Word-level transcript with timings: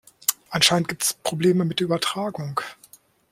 Anscheinend 0.49 0.87
gibt 0.87 1.03
es 1.03 1.13
Probleme 1.13 1.63
mit 1.63 1.79
der 1.79 1.85
Übertragung. 1.85 2.59